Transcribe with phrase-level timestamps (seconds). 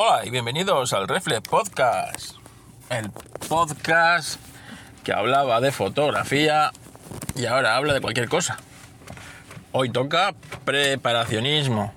[0.00, 2.36] Hola y bienvenidos al Reflex Podcast,
[2.88, 3.10] el
[3.48, 4.38] podcast
[5.02, 6.70] que hablaba de fotografía
[7.34, 8.58] y ahora habla de cualquier cosa.
[9.72, 11.92] Hoy toca preparacionismo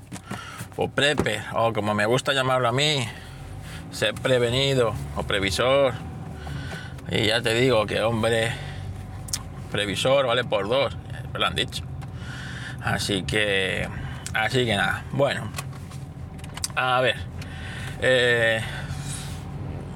[0.78, 3.08] o prepper o como me gusta llamarlo a mí,
[3.92, 5.94] ser prevenido o previsor.
[7.08, 8.52] Y ya te digo que hombre,
[9.72, 10.98] previsor vale por dos,
[11.32, 11.84] me lo han dicho.
[12.84, 13.88] Así que,
[14.34, 15.52] así que nada, bueno,
[16.76, 17.31] a ver.
[18.04, 18.60] Eh,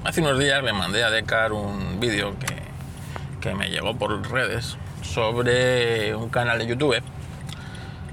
[0.04, 2.56] hace unos días le mandé a Decar un vídeo que,
[3.42, 7.02] que, me llegó por redes sobre un canal de YouTube.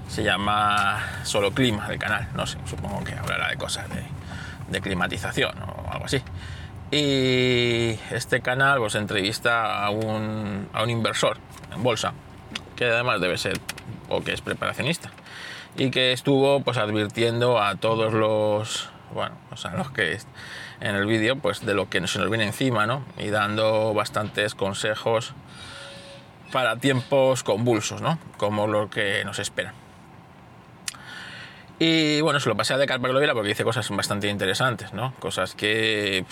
[0.09, 2.27] Se llama Solo Clima el canal.
[2.35, 4.03] No sé, supongo que hablará de cosas de,
[4.71, 6.23] de climatización o algo así.
[6.91, 11.37] Y este canal pues entrevista a un, a un inversor
[11.75, 12.15] en bolsa,
[12.77, 13.61] que además debe ser
[14.09, 15.11] o que es preparacionista,
[15.77, 20.19] y que estuvo pues advirtiendo a todos los bueno, o sea, los que
[20.81, 23.05] en el vídeo, pues de lo que se nos viene encima, ¿no?
[23.19, 25.35] Y dando bastantes consejos
[26.53, 28.19] para tiempos convulsos, ¿no?
[28.37, 29.73] Como lo que nos espera.
[31.79, 35.15] Y bueno, se lo pasé a Decar para que porque dice cosas bastante interesantes, ¿no?
[35.19, 36.25] Cosas que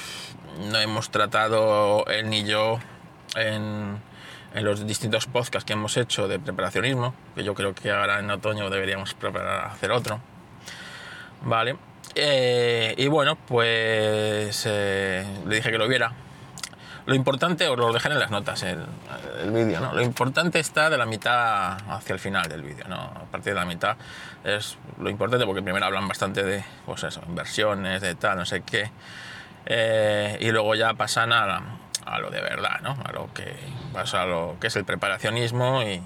[0.71, 2.79] no hemos tratado él ni yo
[3.35, 3.99] en,
[4.55, 8.31] en, los distintos podcasts que hemos hecho de preparacionismo, que yo creo que ahora en
[8.31, 10.21] otoño deberíamos preparar hacer otro.
[11.43, 11.77] Vale,
[12.15, 16.13] eh, y bueno, pues eh, le dije que lo viera.
[17.07, 18.85] Lo importante, os lo dejaré en las notas el,
[19.43, 19.95] el vídeo, ¿no?
[19.95, 22.97] Lo importante está de la mitad hacia el final del vídeo, ¿no?
[22.97, 23.97] A partir de la mitad
[24.45, 28.63] es lo importante porque primero hablan bastante de, pues eso, inversiones, de tal, no sé
[28.63, 28.91] qué.
[29.67, 32.97] Eh, y luego ya pasan a, a, lo de verdad, ¿no?
[33.05, 33.57] A lo que
[33.93, 36.03] pasa a lo que es el preparacionismo y,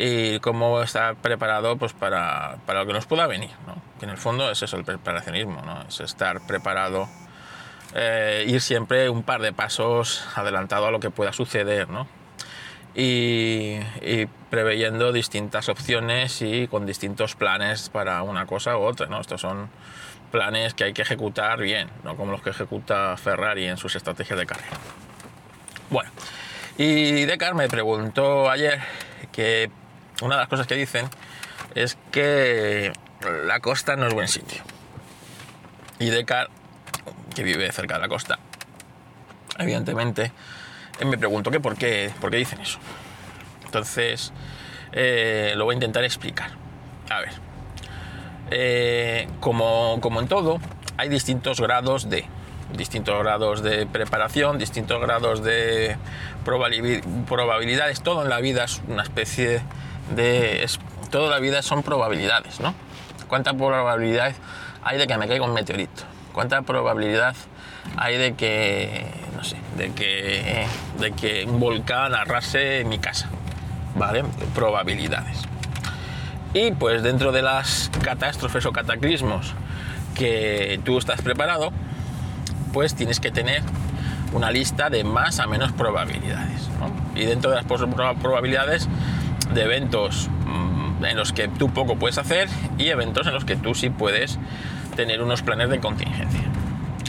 [0.00, 3.50] y cómo estar preparado pues, para, para, lo que nos pueda venir.
[3.66, 3.74] ¿no?
[3.98, 5.82] Que en el fondo es eso, el preparacionismo, ¿no?
[5.88, 7.08] es estar preparado,
[7.94, 11.88] eh, ir siempre un par de pasos adelantado a lo que pueda suceder.
[11.88, 12.06] ¿no?
[12.94, 19.08] Y, y, preveyendo distintas opciones y con distintos planes para una cosa u otra.
[19.08, 19.20] ¿no?
[19.20, 19.68] Estos son
[20.30, 24.38] planes que hay que ejecutar bien, no como los que ejecuta Ferrari en sus estrategias
[24.38, 24.76] de carrera.
[25.90, 26.10] Bueno,
[26.76, 28.80] y Decar me preguntó ayer
[29.32, 29.70] que
[30.22, 31.08] una de las cosas que dicen
[31.74, 32.92] es que
[33.46, 34.62] la costa no es buen sitio.
[35.98, 36.48] Y Decar,
[37.34, 38.38] que vive cerca de la costa,
[39.58, 40.32] evidentemente,
[41.04, 42.78] me pregunto que por qué, por qué dicen eso.
[43.64, 44.32] Entonces,
[44.92, 46.52] eh, lo voy a intentar explicar.
[47.10, 47.32] A ver,
[48.50, 50.60] eh, como, como en todo,
[50.96, 52.26] hay distintos grados de
[52.76, 55.96] distintos grados de preparación, distintos grados de
[56.44, 58.02] probabilidades.
[58.02, 59.62] Todo en la vida es una especie
[60.14, 60.68] de...
[61.10, 62.74] Toda la vida son probabilidades, ¿no?
[63.28, 64.34] ¿Cuánta probabilidad
[64.82, 66.02] hay de que me caiga un meteorito?
[66.32, 67.34] ¿Cuánta probabilidad
[67.96, 70.66] hay de que, no sé, de que,
[71.00, 73.28] de que un volcán arrase mi casa?
[73.96, 74.24] ¿Vale?
[74.54, 75.42] Probabilidades.
[76.54, 79.54] Y pues dentro de las catástrofes o cataclismos
[80.14, 81.72] que tú estás preparado,
[82.72, 83.62] pues tienes que tener
[84.32, 86.68] una lista de más a menos probabilidades.
[87.14, 88.88] Y dentro de las probabilidades
[89.54, 92.48] de eventos mm, en los que tú poco puedes hacer
[92.78, 94.38] y eventos en los que tú sí puedes
[94.96, 96.42] tener unos planes de contingencia.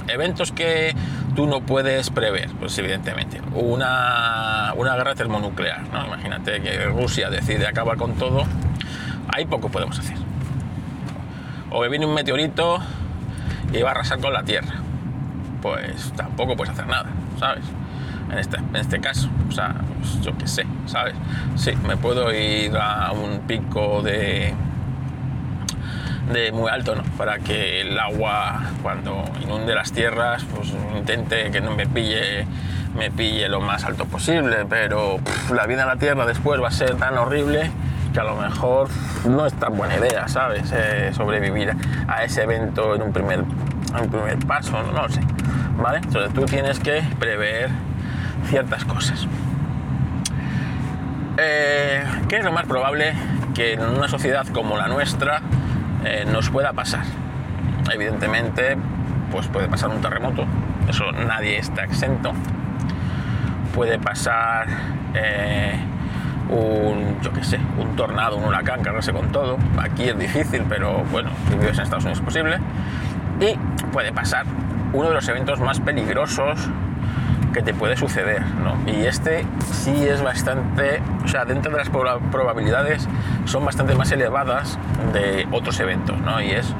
[0.07, 0.95] Eventos que
[1.35, 3.41] tú no puedes prever, pues evidentemente.
[3.53, 6.05] Una, una guerra termonuclear, ¿no?
[6.05, 8.44] Imagínate que Rusia decide acabar con todo,
[9.27, 10.17] ahí poco podemos hacer.
[11.71, 12.79] O que viene un meteorito
[13.71, 14.79] y va a arrasar con la Tierra
[15.61, 17.07] pues tampoco puedes hacer nada,
[17.38, 17.63] ¿sabes?
[18.31, 21.16] En este, en este caso, o sea, pues yo qué sé, ¿sabes?
[21.56, 24.53] Sí, me puedo ir a un pico de,
[26.31, 27.03] de muy alto, ¿no?
[27.18, 32.45] Para que el agua, cuando inunde las tierras, pues intente que no me pille,
[32.95, 35.19] me pille lo más alto posible, pero
[35.53, 37.72] la vida en la tierra después va a ser tan horrible
[38.13, 38.89] que a lo mejor
[39.28, 40.72] no es tan buena idea, ¿sabes?
[40.72, 41.73] Eh, sobrevivir
[42.07, 45.21] a ese evento en un primer, en un primer paso, no, no sé.
[45.80, 46.00] ¿vale?
[46.00, 47.69] Entonces tú tienes que prever
[48.50, 49.28] ciertas cosas.
[51.38, 53.13] Eh, ¿Qué es lo más probable
[53.54, 55.42] que en una sociedad como la nuestra
[56.04, 57.04] eh, nos pueda pasar?
[57.92, 58.75] Evidentemente,
[59.31, 60.46] pues puede pasar un terremoto,
[60.90, 62.34] eso nadie está exento.
[63.74, 64.68] Puede pasar
[65.13, 65.80] eh,
[66.50, 69.57] un, yo qué sé, un tornado, un huracán, cargarse con todo.
[69.80, 72.57] Aquí es difícil, pero bueno, si vives en Estados Unidos es posible.
[73.40, 73.56] Y
[73.94, 74.45] puede pasar
[74.92, 76.68] uno de los eventos más peligrosos
[77.54, 78.78] que te puede suceder, ¿no?
[78.92, 83.07] Y este sí es bastante, o sea, dentro de las probabilidades
[83.46, 84.78] son bastante más elevadas
[85.13, 86.42] de otros eventos, ¿no?
[86.42, 86.74] Y es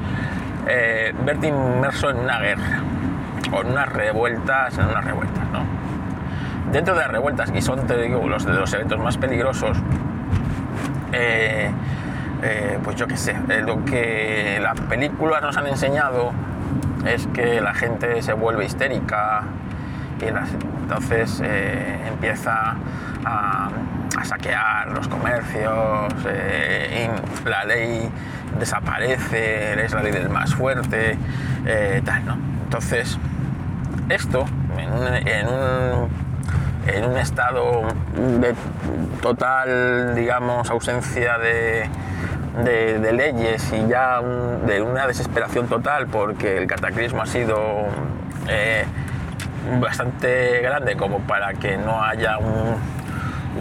[0.68, 2.82] eh, verte inmerso en una guerra
[3.52, 5.64] o en unas revueltas, en unas revueltas, ¿no?
[6.72, 9.76] Dentro de las revueltas, y son, te digo, los de los eventos más peligrosos,
[11.12, 11.70] eh,
[12.42, 13.34] eh, pues yo qué sé,
[13.66, 16.32] lo que las películas nos han enseñado
[17.06, 19.44] es que la gente se vuelve histérica
[20.28, 22.76] entonces empieza
[23.24, 23.70] a,
[24.24, 26.12] saquear los comercios,
[27.44, 28.10] la ley
[28.58, 31.16] desaparece, eres la ley del más fuerte,
[31.66, 32.36] eh, tal, ¿no?
[32.64, 33.18] Entonces,
[34.08, 34.44] esto,
[34.78, 37.82] en un, estado
[38.40, 38.54] de
[39.20, 41.88] total, digamos, ausencia de,
[43.12, 47.86] leyes y ya de una desesperación total porque el cataclismo ha sido
[48.48, 48.84] eh,
[49.80, 52.78] bastante grande como para que no haya un,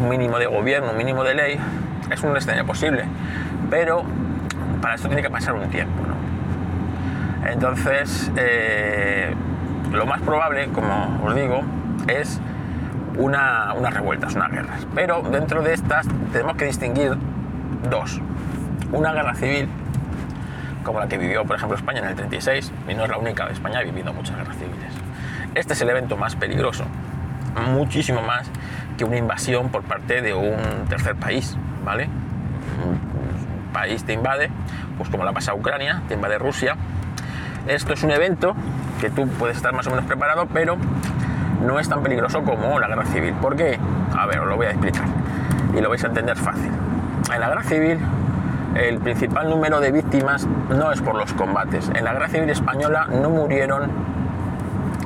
[0.08, 1.60] mínimo de gobierno, un mínimo de ley,
[2.10, 3.06] es un escenario posible.
[3.70, 4.04] Pero
[4.82, 6.02] para esto tiene que pasar un tiempo.
[6.08, 7.50] ¿no?
[7.50, 9.34] Entonces, eh,
[9.92, 11.62] lo más probable, como os digo,
[12.08, 12.40] es
[13.18, 14.88] una, unas revueltas, unas guerras.
[14.96, 17.18] Pero dentro de estas tenemos que distinguir
[17.90, 18.22] dos.
[18.92, 19.68] Una guerra civil,
[20.90, 23.48] como la que vivió, por ejemplo, España en el 36, y no es la única,
[23.50, 24.92] España ha vivido muchas guerras civiles.
[25.54, 26.84] Este es el evento más peligroso,
[27.68, 28.50] muchísimo más
[28.98, 31.56] que una invasión por parte de un tercer país,
[31.86, 32.10] ¿vale?
[33.72, 34.50] país te invade,
[34.98, 36.76] pues como la pasa Ucrania, te invade Rusia.
[37.68, 38.56] Esto es un evento
[39.00, 40.76] que tú puedes estar más o menos preparado, pero
[41.64, 43.36] no es tan peligroso como la guerra civil.
[43.36, 43.78] ¿Por qué?
[44.18, 45.06] A ver, os lo voy a explicar
[45.78, 46.72] y lo vais a entender fácil.
[47.32, 48.00] En la guerra civil,
[48.76, 51.90] el principal número de víctimas no es por los combates.
[51.96, 53.90] En la guerra civil española no murieron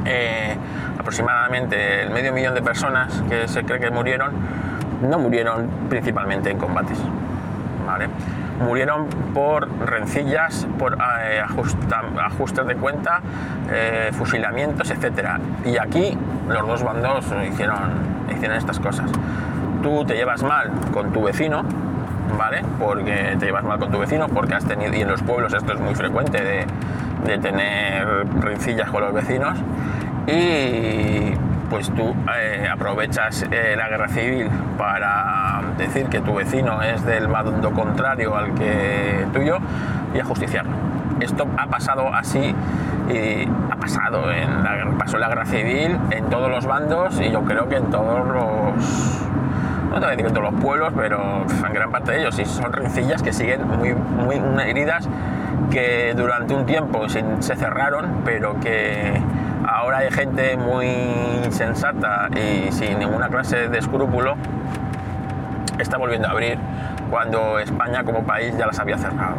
[0.06, 0.56] eh,
[1.00, 4.34] aproximadamente el medio millón de personas que se cree que murieron,
[5.02, 7.00] no murieron principalmente en combates.
[8.60, 13.22] murieron por rencillas, por eh, ajustes de cuenta,
[13.72, 15.40] eh, fusilamientos, etc.
[15.66, 16.18] Y aquí
[16.48, 17.80] los dos bandos hicieron,
[18.34, 19.10] hicieron estas cosas.
[19.82, 21.64] Tú te llevas mal con tu vecino,
[22.38, 22.64] ¿vale?
[22.80, 25.74] Porque te llevas mal con tu vecino, porque has tenido, y en los pueblos esto
[25.74, 26.66] es muy frecuente de,
[27.26, 28.08] de tener
[28.42, 29.58] rencillas con los vecinos,
[30.28, 31.34] y
[31.70, 34.48] pues tú eh, aprovechas eh, la guerra civil
[34.78, 39.58] para decir que tu vecino es del bando contrario al que tuyo
[40.14, 40.72] y ajusticiarlo.
[41.20, 42.54] Esto ha pasado así
[43.10, 47.32] y ha pasado en la, pasó en la guerra civil en todos los bandos y
[47.32, 49.28] yo creo que en todos los
[49.94, 52.38] no te voy a decir en todos los pueblos, pero en gran parte de ellos,
[52.40, 55.08] y son rencillas que siguen muy, muy heridas
[55.72, 59.22] que durante un tiempo se, se cerraron, pero que
[59.66, 60.88] Ahora hay gente muy
[61.52, 64.36] sensata y sin ninguna clase de escrúpulo
[65.80, 66.58] está volviendo a abrir
[67.10, 69.36] cuando España como país ya las había cerrado.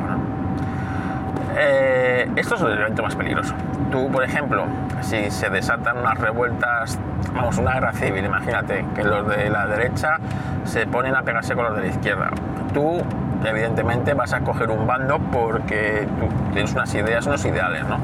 [1.56, 3.54] Eh, esto es el evento más peligroso.
[3.90, 4.66] Tú, por ejemplo,
[5.02, 6.98] si se desatan unas revueltas,
[7.32, 10.16] vamos, una guerra civil, imagínate que los de la derecha
[10.64, 12.30] se ponen a pegarse con los de la izquierda.
[12.72, 13.02] Tú,
[13.44, 17.98] evidentemente, vas a coger un bando porque tú tienes unas ideas, unos ideales, ¿no?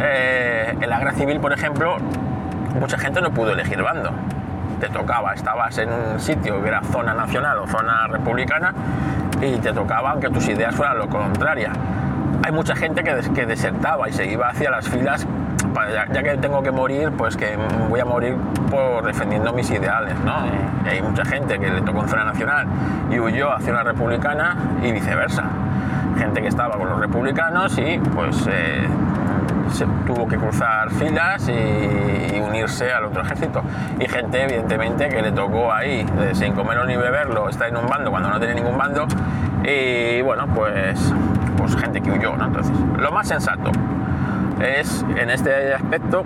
[0.00, 1.96] Eh, en la guerra civil, por ejemplo,
[2.78, 4.10] mucha gente no pudo elegir bando.
[4.80, 8.74] Te tocaba, estabas en un sitio que era zona nacional o zona republicana
[9.40, 11.72] y te tocaba aunque tus ideas fueran lo contraria.
[12.46, 15.26] Hay mucha gente que, que desertaba y se iba hacia las filas,
[15.92, 18.36] ya, que tengo que morir, pues que voy a morir
[18.70, 20.14] por defendiendo mis ideales.
[20.20, 20.46] ¿no?
[20.84, 22.68] Y hay mucha gente que le tocó en zona nacional
[23.10, 25.42] y huyó hacia una republicana y viceversa.
[26.18, 28.86] Gente que estaba con los republicanos y pues eh,
[29.72, 33.60] se tuvo que cruzar filas y, unirse al otro ejército.
[33.98, 38.12] Y gente, evidentemente, que le tocó ahí, sin comerlo ni beberlo, está en un bando
[38.12, 39.04] cuando no tiene ningún bando.
[39.64, 41.12] Y bueno, pues,
[41.56, 42.46] pues gente que huyó, ¿no?
[42.46, 43.70] Entonces, lo más sensato
[44.60, 46.24] es, en este aspecto,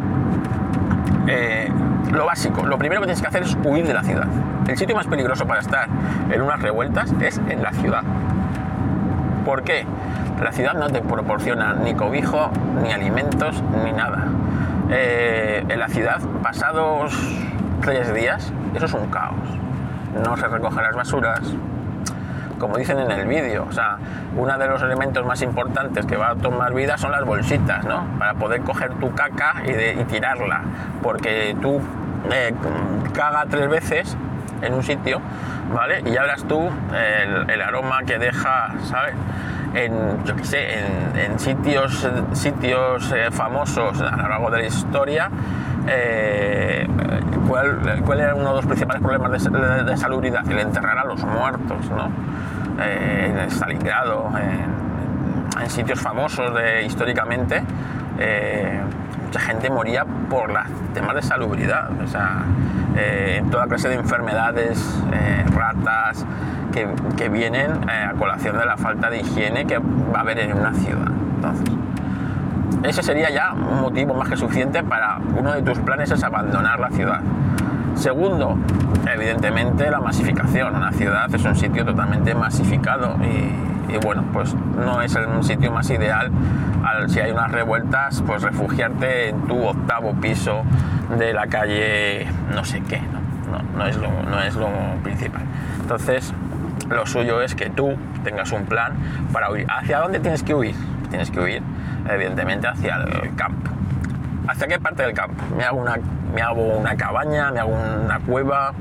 [1.27, 1.71] eh,
[2.13, 4.27] lo básico, lo primero que tienes que hacer es huir de la ciudad.
[4.67, 5.89] El sitio más peligroso para estar
[6.31, 8.03] en unas revueltas es en la ciudad.
[9.45, 9.85] ¿Por qué?
[10.43, 12.51] La ciudad no te proporciona ni cobijo,
[12.83, 14.27] ni alimentos, ni nada.
[14.91, 17.13] Eh, en la ciudad, pasados
[17.83, 19.37] tres días, eso es un caos.
[20.25, 21.41] No se recogen las basuras,
[22.61, 23.67] como dicen en el vídeo.
[23.69, 23.99] O sea,
[24.37, 28.07] uno de los elementos más importantes que va a tomar vida son las bolsitas, ¿no?
[28.19, 30.63] Para poder coger tu caca y, tirarla.
[31.03, 31.81] Porque tú
[32.31, 32.55] eh,
[33.13, 34.17] caga tres veces
[34.63, 35.21] en un sitio,
[35.75, 36.03] ¿vale?
[36.07, 39.15] Y ya verás tú el, el aroma que deja, ¿sabes?
[39.75, 40.79] en, yo qué sé,
[41.15, 45.31] en, sitios, sitios eh, famosos a lo largo de la historia,
[45.87, 46.87] eh,
[47.49, 50.49] ¿cuál, era uno de los principales problemas de, de, salubridad?
[50.51, 52.11] El enterrar a los muertos, ¿no?
[52.81, 54.81] Eh, en Stalingrado, en,
[55.69, 57.63] sitios famosos de, históricamente,
[58.19, 58.81] eh,
[59.25, 62.43] mucha gente moría por los temas de salubridad, o sea,
[62.97, 66.27] eh, toda clase de enfermedades, eh, ratas,
[66.73, 70.55] que, que vienen a colación de la falta de higiene que va a haber en
[70.55, 71.13] una ciudad.
[71.37, 71.75] Entonces,
[72.83, 76.81] ese sería ya un motivo más que suficiente para uno de tus planes es abandonar
[76.81, 77.21] la ciudad.
[77.95, 78.57] Segundo,
[79.13, 80.75] evidentemente la masificación.
[80.75, 85.91] Una ciudad es un sitio totalmente masificado y, bueno, pues no es un sitio más
[85.91, 86.31] ideal
[86.85, 90.63] al, si hay unas revueltas, pues refugiarte en tu octavo piso
[91.19, 93.01] de la calle no sé qué,
[93.77, 94.69] no, es, lo, no es lo
[95.03, 95.43] principal.
[95.81, 96.33] Entonces,
[96.89, 98.95] lo suyo es que tú tengas un plan
[99.33, 99.67] para huir.
[99.69, 100.75] ¿Hacia dónde tienes que huir?
[101.09, 101.63] Tienes que huir,
[102.09, 103.71] evidentemente, hacia el campo.
[104.51, 105.45] ¿Hacia qué parte del campo?
[105.57, 105.95] Me hago una
[106.35, 108.73] me hago una cabaña, me hago una cueva,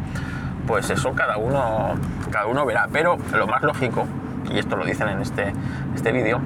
[0.66, 1.94] pues eso cada uno,
[2.32, 2.88] cada uno verá.
[2.92, 4.08] Pero lo más lógico,
[4.50, 5.54] y esto lo dicen en este,
[5.94, 6.42] este vídeo,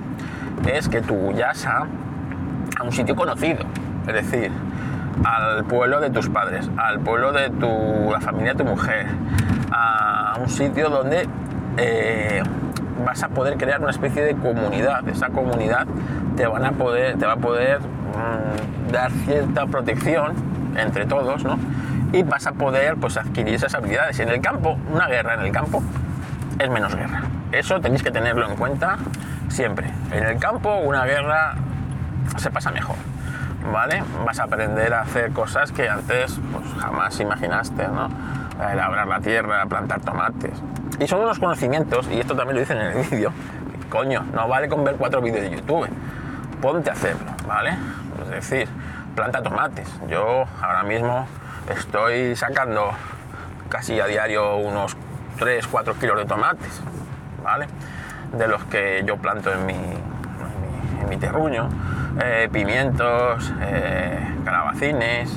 [0.70, 1.86] es que tú huyas a,
[2.80, 3.64] a un sitio conocido,
[4.08, 4.52] es decir,
[5.24, 9.08] al pueblo de tus padres, al pueblo de tu, la familia de tu mujer,
[9.72, 11.30] a un sitio donde
[11.78, 12.44] eh,
[13.06, 15.08] vas a poder crear una especie de comunidad.
[15.08, 15.88] Esa comunidad
[16.36, 17.80] te, van a poder, te va a poder
[18.92, 20.34] dar cierta protección
[20.78, 21.58] entre todos, ¿no?
[22.12, 24.20] Y vas a poder pues, adquirir esas habilidades.
[24.20, 25.82] En el campo, una guerra en el campo
[26.60, 27.24] es menos guerra.
[27.52, 28.98] Eso tenéis que tenerlo en cuenta
[29.50, 29.92] siempre.
[30.12, 31.56] En el campo, una guerra
[32.38, 32.96] se pasa mejor.
[33.72, 34.04] ¿Vale?
[34.26, 38.10] Vas a aprender a hacer cosas que antes pues, jamás imaginaste, ¿no?
[38.76, 40.62] labrar la tierra, plantar tomates.
[41.00, 43.32] Y son unos conocimientos, y esto también lo dicen en el vídeo,
[43.90, 45.88] coño, no vale con ver cuatro vídeos de YouTube.
[46.62, 47.72] Ponte a hacerlo, ¿vale?
[48.24, 48.68] Es decir,
[49.16, 49.88] planta tomates.
[50.08, 51.28] Yo ahora mismo
[51.70, 52.92] estoy sacando
[53.70, 54.96] casi a diario unos
[55.40, 56.82] 3, 4 kilos de tomates,
[57.44, 57.68] ¿vale?
[58.34, 61.70] De los que yo planto en mi, en mi, terruño.
[62.22, 65.32] Eh, pimientos, eh, calabacines,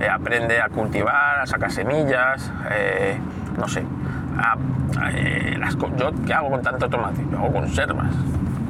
[0.00, 2.50] eh, aprende a cultivar, a sacar semillas,
[3.56, 3.84] no sé.
[5.96, 7.24] yo, ¿qué hago con tanto tomate?
[7.30, 8.14] Yo hago conservas,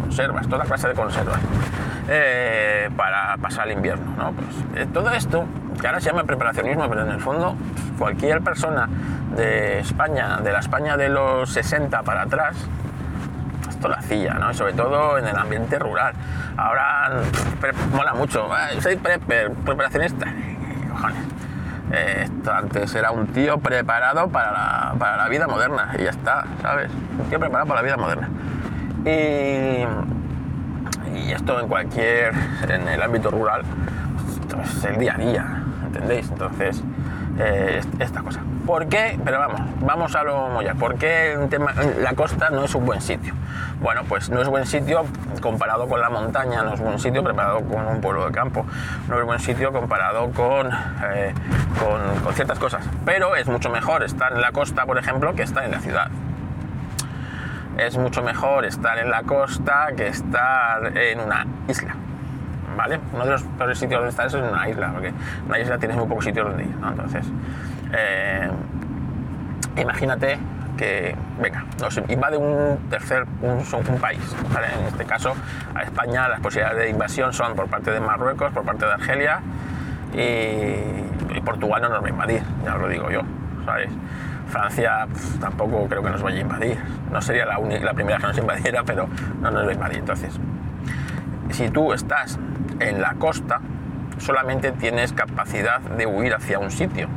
[0.01, 1.41] conservas, toda clase de conservas.
[2.13, 4.13] Eh, para pasar el invierno.
[4.17, 4.33] ¿no?
[4.33, 5.45] Pues, eh, todo esto,
[5.81, 7.55] que ahora se llama preparacionismo, pero en el fondo
[8.01, 8.89] cualquier persona
[9.37, 12.57] de España, de la España de los 60 para atrás,
[13.69, 14.53] esto lo hacía, ¿no?
[14.55, 16.15] sobre todo en el ambiente rural.
[16.57, 17.13] Ahora
[17.95, 18.49] mola mucho,
[18.81, 20.27] soy prepper, preparacionista.
[21.93, 26.45] Eh, antes era un tío preparado para la, para la vida moderna y ya está,
[26.63, 26.89] ¿sabes?
[27.19, 28.29] Un tío preparado para la vida moderna.
[29.05, 29.85] Y
[31.31, 32.33] y esto en cualquier,
[32.69, 33.63] en el ámbito rural,
[34.65, 36.29] es el día a día, ¿entendéis?
[36.29, 36.83] Entonces,
[37.39, 38.41] eh, esta cosa.
[38.67, 39.17] ¿Por qué?
[39.25, 40.75] Pero vamos, vamos a lo mollar.
[40.75, 43.33] ¿Por qué tema, la costa no es un buen sitio?
[43.81, 45.05] Bueno, pues no es buen sitio
[45.41, 48.67] comparado con la montaña, no es buen sitio preparado con un pueblo de campo,
[49.09, 50.69] no es buen sitio comparado con,
[51.13, 51.33] eh,
[51.79, 52.85] con, con ciertas cosas.
[53.05, 56.11] Pero es mucho mejor estar en la costa, por ejemplo, que estar en la ciudad
[57.79, 61.95] es mucho mejor estar en la costa que estar en una isla.
[62.77, 63.01] ¿Vale?
[63.13, 65.15] Uno de los peores sitios donde estar es en una isla, porque en
[65.49, 66.91] una isla tienes muy pocos sitios donde ir, ¿no?
[66.91, 67.27] Entonces,
[67.93, 68.49] eh,
[69.77, 70.39] imagínate
[70.77, 74.69] que, venga, nos invade un tercer, un, país, ¿vale?
[74.79, 75.35] En este caso,
[75.75, 79.41] a España las posibilidades de invasión son por parte de Marruecos, por parte de Argelia
[80.15, 83.21] y, y Portugal no nos va a invadir, ya lo digo yo,
[83.67, 83.91] ¿sabéis?
[84.51, 85.07] Francia
[85.41, 86.79] tampoco creo que nos vaya a invadir.
[87.11, 89.09] No sería la, la primera que nos invadiera, pero
[89.41, 89.99] no nos va a invadir.
[89.99, 90.39] Entonces,
[91.51, 92.39] si tú estás
[92.79, 93.61] en la costa,
[94.19, 97.09] solamente tienes capacidad de huir hacia un sitio.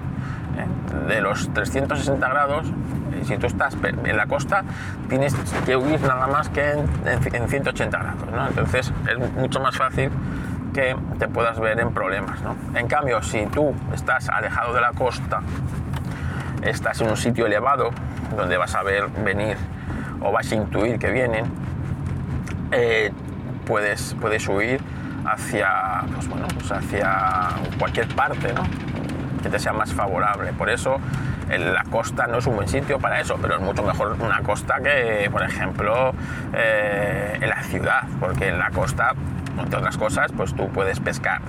[0.58, 1.08] ¿eh?
[1.08, 2.68] De los 360 grados,
[3.14, 4.64] eh, si tú estás en la costa,
[5.10, 5.36] tienes
[5.66, 8.32] que huir nada más que en, 180 grados.
[8.32, 8.48] ¿no?
[8.48, 10.10] Entonces es mucho más fácil
[10.74, 12.42] que te puedas ver en problemas.
[12.42, 12.56] ¿no?
[12.76, 15.42] En cambio, si tú estás alejado de la costa,
[16.66, 17.92] estás en un sitio elevado
[18.36, 19.58] donde vas a ver venir
[20.22, 21.46] o vas a intuir que vienen,
[22.72, 23.12] eh,
[23.66, 24.82] puedes, puedes huir
[25.26, 28.64] hacia, pues bueno, pues hacia cualquier parte ¿no?
[29.42, 30.54] que te sea más favorable.
[30.54, 31.00] Por eso
[31.50, 34.80] la costa no es un buen sitio para eso, pero es mucho mejor una costa
[34.82, 36.14] que, por ejemplo,
[36.54, 39.14] eh, en la ciudad, porque en la costa,
[39.60, 41.42] entre otras cosas, pues tú puedes pescar,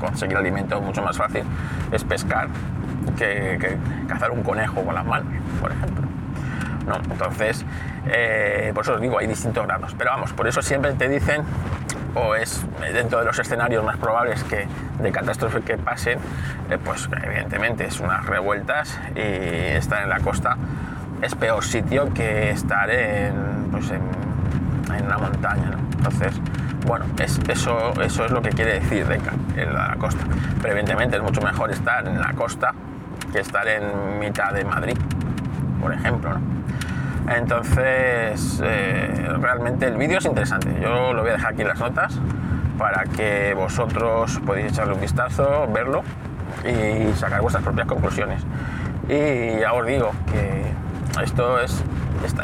[0.00, 1.44] conseguir alimento mucho más fácil
[1.92, 2.48] es pescar
[3.16, 3.78] que,
[4.08, 6.02] cazar un conejo con las manos, por ejemplo.
[6.86, 7.64] No, entonces,
[8.06, 9.94] eh, por eso os digo, hay distintos grados.
[9.96, 11.42] Pero vamos, por eso siempre te dicen,
[12.14, 14.66] o es dentro de los escenarios más probables que
[15.00, 16.18] de catástrofe que pasen,
[16.70, 20.56] eh, pues evidentemente es unas revueltas y estar en la costa
[21.22, 24.02] es peor sitio que estar en, pues en,
[24.94, 25.70] en montaña.
[25.96, 26.34] Entonces,
[26.84, 30.24] Bueno, es, eso, eso es lo que quiere decir Deca, en la costa.
[30.60, 32.74] Pero evidentemente es mucho mejor estar en la costa
[33.32, 34.96] que estar en mitad de Madrid,
[35.80, 36.30] por ejemplo.
[37.28, 40.68] Entonces, eh, realmente el vídeo es interesante.
[40.80, 42.18] Yo lo voy a dejar aquí en las notas
[42.78, 46.02] para que vosotros podáis echarle un vistazo, verlo
[46.64, 48.42] y sacar vuestras propias conclusiones.
[49.08, 51.82] Y ya os digo que esto es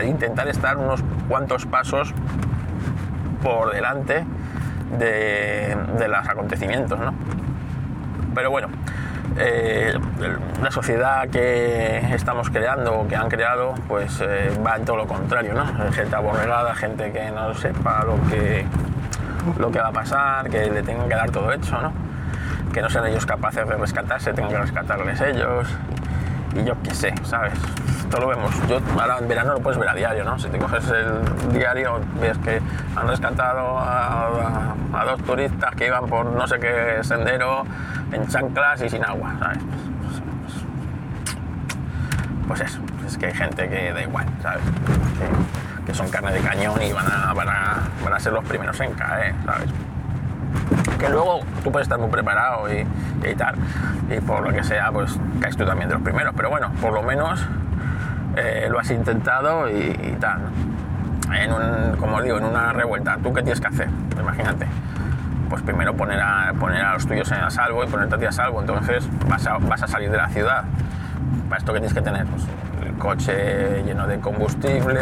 [0.04, 2.12] intentar estar unos cuantos pasos
[3.42, 4.24] por delante
[4.98, 5.76] de,
[6.08, 7.14] los acontecimientos, ¿no?
[8.34, 8.68] Pero bueno,
[9.38, 9.98] eh,
[10.62, 15.06] la sociedad que estamos creando o que han creado, pues eh, va en todo lo
[15.06, 15.64] contrario, ¿no?
[15.92, 18.66] Gente aborregada, gente que no sepa lo que,
[19.58, 21.92] lo que va a pasar, que le tengan que dar todo hecho, ¿no?
[22.72, 25.68] Que no sean ellos capaces de rescatarse, tengan que rescatarles ellos.
[26.54, 27.54] Y yo qué sé, ¿sabes?
[28.08, 28.50] Esto lo vemos.
[28.68, 30.38] Yo ahora en verano lo puedes ver a diario, ¿no?
[30.38, 32.58] Si te coges el diario, ves que
[32.96, 37.64] han rescatado a, dos turistas que iban por no sé qué sendero
[38.12, 39.58] en chanclas y sin agua, ¿sabes?
[42.46, 44.62] Pues, eso, es que hay gente que da igual, ¿sabes?
[45.86, 49.34] Que, son carne de cañón y van a, van a, ser los primeros en caer,
[49.46, 49.70] ¿sabes?
[50.98, 52.86] que luego tú puedes estar muy preparado y,
[53.26, 53.54] y, tal,
[54.10, 56.92] y por lo que sea, pues caes tú también de los primeros, pero bueno, por
[56.92, 57.46] lo menos
[58.36, 60.40] eh, lo has intentado y, tal.
[61.34, 63.88] En un, como digo, en una revuelta, ¿tú qué tienes que hacer?
[64.18, 64.66] Imagínate.
[65.48, 68.26] Pues primero poner a, poner a los tuyos en a salvo y ponerte a ti
[68.26, 68.60] a salvo.
[68.60, 70.64] Entonces vas a, vas a salir de la ciudad.
[71.48, 72.26] ¿Para esto que tienes que tener?
[72.26, 72.44] Pues
[72.84, 75.00] el coche lleno de combustible,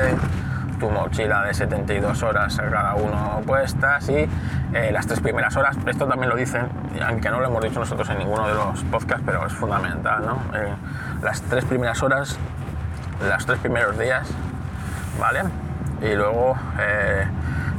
[0.78, 4.28] tu mochila de 72 horas cada uno puestas y
[4.74, 6.68] eh, las tres primeras horas, esto también lo dicen,
[7.06, 10.38] aunque no lo hemos dicho nosotros en ninguno de los podcasts, pero es fundamental, ¿no?
[10.54, 10.74] Eh,
[11.22, 12.38] las tres primeras horas
[13.20, 14.28] los tres primeros días,
[15.18, 15.42] ¿vale?
[16.02, 17.26] Y luego eh,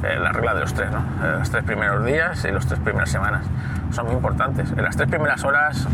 [0.04, 1.00] eh, la regla de los tres, ¿no?
[1.00, 3.46] Eh, los tres primeros días y los tres primeras semanas.
[3.92, 4.72] Son muy importantes.
[4.72, 5.88] En las tres primeras horas,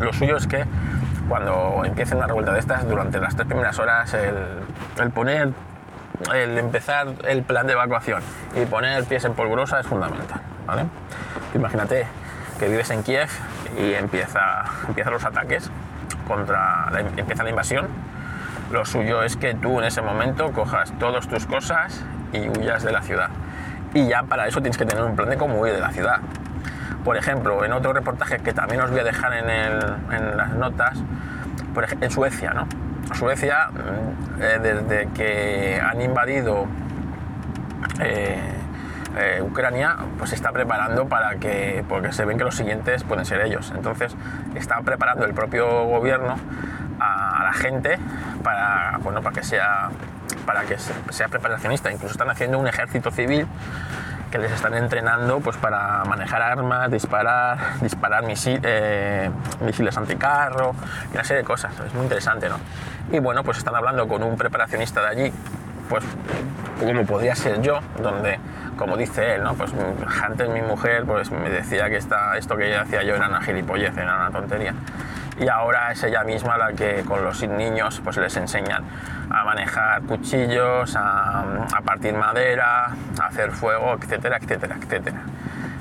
[0.00, 0.64] lo suyo es que
[1.28, 5.52] cuando empiecen una revuelta de estas, durante las tres primeras horas, el, poner,
[6.34, 8.22] el empezar el plan de evacuación
[8.54, 10.84] y poner pies en polvorosa es fundamental, ¿vale?
[11.54, 12.06] Imagínate
[12.58, 13.28] que vives en Kiev
[13.78, 15.70] y empieza, empiezan los ataques
[16.26, 17.88] contra empieza la invasión
[18.70, 22.02] lo suyo es que tú en ese momento cojas todas tus cosas
[22.34, 23.30] y huyas de la ciudad.
[23.94, 26.18] Y ya para eso tienes que tener un plan de cómo huir de la ciudad.
[27.04, 30.98] Por ejemplo, en otro reportaje que también os voy a dejar en, las notas,
[32.00, 32.66] en Suecia, ¿no?
[33.14, 36.66] Suecia, mm, eh, desde que han invadido
[38.00, 38.38] eh,
[39.16, 43.24] eh, Ucrania, pues se está preparando para que, porque se ven que los siguientes pueden
[43.24, 43.72] ser ellos.
[43.76, 44.16] Entonces,
[44.54, 46.36] está preparando el propio gobierno
[46.98, 47.98] a, la gente
[48.42, 49.90] para, bueno, para que sea
[50.44, 50.76] para que
[51.10, 51.90] sea preparacionista.
[51.90, 53.46] Incluso están haciendo un ejército civil
[54.30, 59.30] que les están entrenando pues, para manejar armas, disparar, disparar eh,
[59.60, 60.74] misiles anticarro
[61.12, 61.72] una serie de cosas.
[61.86, 62.56] Es muy interesante, ¿no?
[63.12, 65.32] Y bueno, pues están hablando con un preparacionista de allí,
[65.88, 66.04] pues
[66.80, 68.40] como podría ser yo, donde,
[68.76, 69.54] como dice él, ¿no?
[69.54, 69.70] Pues
[70.24, 73.96] antes mi mujer pues, me decía que esta, esto que hacía yo era una gilipollez,
[73.96, 74.74] era una tontería
[75.38, 78.84] y ahora es ella misma la que con los niños pues les enseñan
[79.30, 81.44] a manejar cuchillos, a,
[81.84, 85.22] partir madera, a hacer fuego, etcétera, etcétera, etcétera.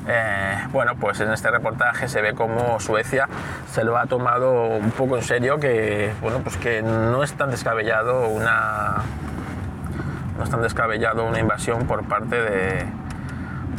[0.07, 3.29] Eh, bueno, pues en este reportaje se ve como Suecia
[3.71, 7.51] se lo ha tomado un poco en serio, que bueno, pues que no es tan
[7.51, 8.95] descabellado una
[10.37, 12.85] no es tan descabellado una invasión por parte de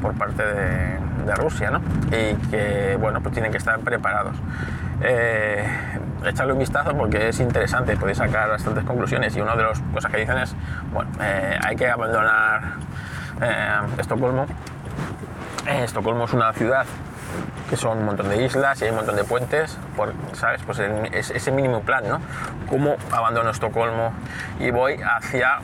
[0.00, 1.80] por parte de Rusia, ¿no?
[2.08, 4.36] Y que bueno, pues tienen que estar preparados
[5.02, 5.66] eh,
[6.24, 10.10] echarle un vistazo porque es interesante, podéis sacar bastantes conclusiones y una de las cosas
[10.10, 10.54] que dicen es,
[10.92, 12.62] bueno, eh, hay que abandonar
[13.40, 14.46] eh, Estocolmo.
[15.66, 16.86] Eh, Estocolmo es una ciudad
[17.68, 20.62] que son un montón de islas y hay un montón de puentes, por, ¿sabes?
[20.64, 20.78] Pues
[21.12, 22.20] es ese mínimo plan, ¿no?
[22.68, 24.12] ¿Cómo abandono Estocolmo
[24.60, 25.58] y voy hacia,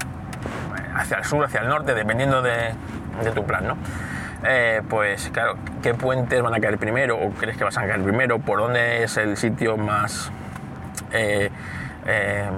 [0.95, 2.75] hacia el sur, hacia el norte, dependiendo de,
[3.23, 3.77] de tu plan, ¿no?
[4.45, 7.19] Eh, pues claro, ¿qué puentes van a caer primero?
[7.19, 8.38] ¿O crees que vas a caer primero?
[8.38, 10.31] ¿Por dónde es el sitio más
[11.12, 11.51] eh,
[12.07, 12.49] eh,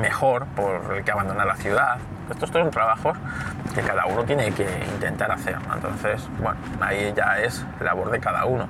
[0.00, 1.98] mejor por el que abandonar la ciudad?
[2.30, 3.16] Estos son trabajos
[3.74, 5.56] que cada uno tiene que intentar hacer.
[5.72, 8.68] Entonces, bueno, ahí ya es labor de cada uno.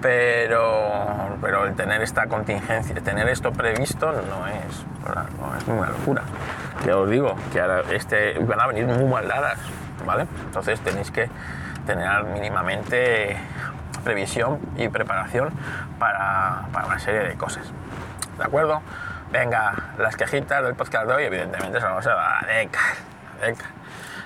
[0.00, 4.84] Pero, pero el tener esta contingencia, tener esto previsto no es,
[5.38, 6.22] no es una locura.
[6.84, 9.58] Ya os digo que ahora este, van a venir muy mal dadas,
[10.04, 10.26] ¿vale?
[10.46, 11.30] Entonces tenéis que
[11.86, 13.36] tener mínimamente
[14.04, 15.50] previsión y preparación
[15.98, 17.64] para, para, una serie de cosas.
[18.38, 18.82] ¿De acuerdo?
[19.30, 22.62] Venga, las quejitas del podcast de hoy, evidentemente, se vamos a dar a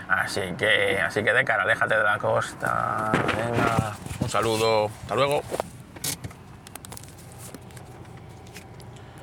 [0.09, 3.11] Así que, así que de cara, aléjate de la costa.
[3.37, 5.43] Venga, un saludo, hasta luego.